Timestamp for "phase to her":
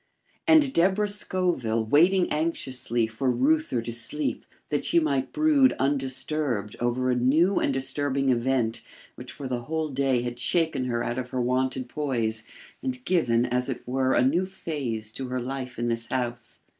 14.47-15.39